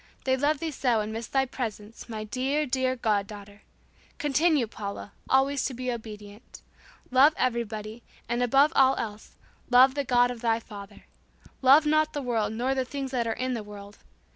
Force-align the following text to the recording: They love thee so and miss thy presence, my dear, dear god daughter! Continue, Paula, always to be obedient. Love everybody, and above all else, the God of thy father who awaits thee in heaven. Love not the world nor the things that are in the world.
They 0.23 0.35
love 0.35 0.57
thee 0.57 0.71
so 0.71 0.99
and 0.99 1.13
miss 1.13 1.27
thy 1.27 1.45
presence, 1.45 2.09
my 2.09 2.23
dear, 2.23 2.65
dear 2.65 2.95
god 2.95 3.27
daughter! 3.27 3.61
Continue, 4.17 4.65
Paula, 4.65 5.11
always 5.29 5.63
to 5.65 5.75
be 5.75 5.91
obedient. 5.91 6.63
Love 7.11 7.35
everybody, 7.37 8.01
and 8.27 8.41
above 8.41 8.73
all 8.75 8.95
else, 8.95 9.35
the 9.69 10.05
God 10.07 10.31
of 10.31 10.41
thy 10.41 10.59
father 10.59 10.95
who 10.95 10.97
awaits 10.97 11.13
thee 11.13 11.19
in 11.19 11.45
heaven. 11.45 11.57
Love 11.61 11.85
not 12.07 12.13
the 12.13 12.21
world 12.23 12.53
nor 12.53 12.73
the 12.73 12.83
things 12.83 13.11
that 13.11 13.27
are 13.27 13.33
in 13.33 13.53
the 13.53 13.61
world. 13.61 13.99